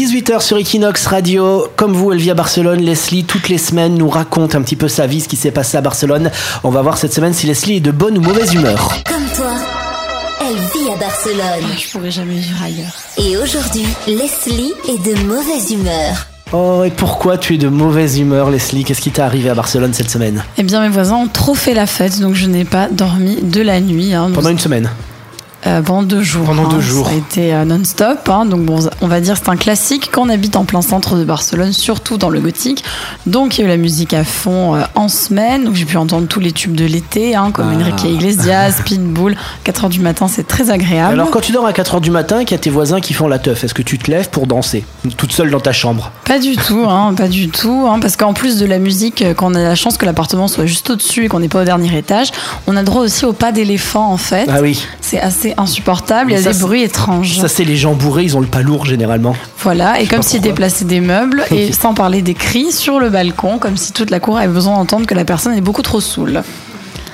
[0.00, 1.68] 18h sur Equinox Radio.
[1.74, 2.80] Comme vous, elle vit à Barcelone.
[2.80, 5.78] Leslie, toutes les semaines, nous raconte un petit peu sa vie, ce qui s'est passé
[5.78, 6.30] à Barcelone.
[6.64, 8.94] On va voir cette semaine si Leslie est de bonne ou mauvaise humeur.
[9.08, 9.52] Comme toi,
[10.42, 11.70] elle vit à Barcelone.
[11.78, 12.94] Je pourrais jamais vivre ailleurs.
[13.16, 16.26] Et aujourd'hui, Leslie est de mauvaise humeur.
[16.52, 18.84] Oh, et pourquoi tu es de mauvaise humeur, Leslie?
[18.84, 20.44] Qu'est-ce qui t'est arrivé à Barcelone cette semaine?
[20.58, 23.62] Eh bien, mes voisins ont trop fait la fête, donc je n'ai pas dormi de
[23.62, 24.12] la nuit.
[24.12, 24.30] hein.
[24.34, 24.90] Pendant une semaine.
[25.66, 26.46] Euh, pendant deux jours.
[26.46, 26.68] Pendant hein.
[26.70, 27.06] deux jours.
[27.06, 28.28] Ça a été euh, non-stop.
[28.28, 28.44] hein.
[28.44, 31.24] donc bon, on va dire c'est un classique quand on habite en plein centre de
[31.24, 32.84] Barcelone, surtout dans le gothique.
[33.26, 35.64] Donc il y a eu la musique à fond euh, en semaine.
[35.64, 37.82] Donc j'ai pu entendre tous les tubes de l'été, hein, comme Ah.
[37.82, 39.36] Enrique Iglesias, Pitbull.
[39.64, 41.14] 4 heures du matin, c'est très agréable.
[41.14, 43.12] Alors, quand tu dors à 4h du matin et qu'il y a tes voisins qui
[43.12, 44.84] font la teuf, est-ce que tu te lèves pour danser
[45.16, 46.12] Toute seule dans ta chambre?
[46.24, 49.62] Pas du tout, pas du tout, parce qu'en plus de la musique, quand on a
[49.62, 52.28] la chance que l'appartement soit juste au-dessus et qu'on n'est pas au dernier étage,
[52.66, 54.46] on a droit aussi au pas d'éléphant en fait.
[54.48, 54.86] Ah oui.
[55.08, 57.38] C'est assez insupportable, il y a ça, des bruits étranges.
[57.38, 59.36] Ça, c'est les gens bourrés, ils ont le pas lourd généralement.
[59.60, 63.58] Voilà, et comme s'ils déplaçaient des meubles, et sans parler des cris sur le balcon,
[63.58, 66.42] comme si toute la cour avait besoin d'entendre que la personne est beaucoup trop saoule.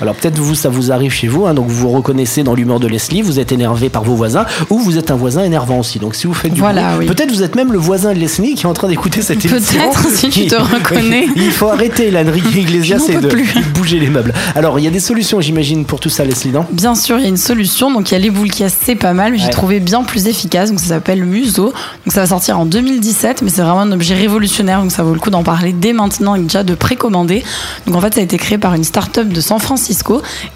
[0.03, 2.81] Alors peut-être vous, ça vous arrive chez vous, hein, donc vous vous reconnaissez dans l'humeur
[2.81, 5.99] de Leslie, vous êtes énervé par vos voisins, ou vous êtes un voisin énervant aussi.
[6.01, 7.15] Donc si vous faites du Voilà, bruit, oui.
[7.15, 9.75] peut-être vous êtes même le voisin de Leslie qui est en train d'écouter cette Peut-être,
[9.75, 10.11] émission.
[10.15, 11.27] si tu te Il- reconnais.
[11.37, 13.39] Il faut arrêter l'Henri Iglesias et de, de
[13.75, 14.35] bouger les meubles.
[14.57, 16.67] Alors il y a des solutions, j'imagine, pour tout ça, Leslie, non?
[16.73, 17.93] Bien sûr, il y a une solution.
[17.93, 19.51] Donc, il y a les boules qui c'est pas mal, mais j'ai Ouais.
[19.51, 20.71] trouvé bien plus efficace.
[20.71, 21.67] Donc, ça s'appelle le Muso.
[21.67, 24.81] Donc, ça va sortir en 2017, mais c'est vraiment un objet révolutionnaire.
[24.81, 27.45] Donc, ça vaut le coup d'en parler dès maintenant et déjà de précommander.
[27.87, 29.92] Donc, en fait, ça a été créé par une start-up de San Francisco.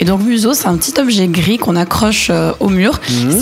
[0.00, 3.00] Et donc, Muso, c'est un petit objet gris qu'on accroche euh, au mur.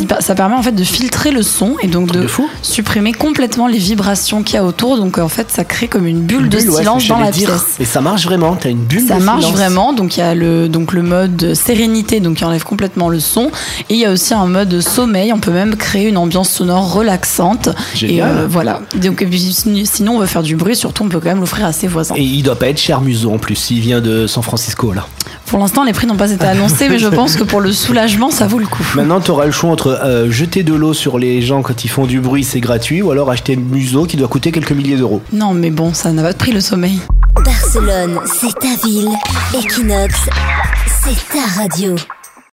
[0.08, 2.26] Ça- Ça permet en fait de filtrer le son et donc de,
[2.62, 4.96] supprimer complètement les vibrations qu'il y a autour.
[4.96, 7.48] Donc, en fait, ça crée comme une bulle, Une de bulle, silence dans la dire.
[7.50, 7.76] pièce.
[7.80, 9.56] Et ça marche vraiment, t'as une bulle Ça de marche silence.
[9.58, 9.92] vraiment.
[9.92, 13.50] Donc il y a le donc le mode sérénité, donc qui enlève complètement le son,
[13.90, 15.32] et il y a aussi un mode sommeil.
[15.32, 17.68] On peut même créer une ambiance sonore relaxante.
[17.94, 18.16] Génial.
[18.16, 18.80] Et euh, voilà.
[18.96, 21.66] Donc et puis, sinon on veut faire du bruit, surtout on peut quand même l'offrir
[21.66, 22.14] à ses voisins.
[22.16, 25.06] Et il doit pas être cher Muso en plus, s'il vient de San Francisco là.
[25.54, 28.32] Pour l'instant les prix n'ont pas été annoncés, mais je pense que pour le soulagement
[28.32, 28.84] ça vaut le coup.
[28.96, 31.88] Maintenant, tu auras le choix entre euh, jeter de l'eau sur les gens quand ils
[31.88, 35.22] font du bruit, c'est gratuit, ou alors acheter Muso qui doit coûter quelques milliers d'euros.
[35.32, 36.98] Non mais bon, ça n'a pas de prix le sommeil.
[37.44, 39.10] Barcelone, c'est ta ville.
[39.56, 40.16] Equinox,
[41.04, 41.94] c'est ta radio.